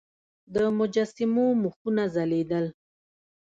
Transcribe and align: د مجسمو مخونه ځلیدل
د 0.53 0.55
مجسمو 0.77 1.47
مخونه 1.63 2.03
ځلیدل 2.15 2.65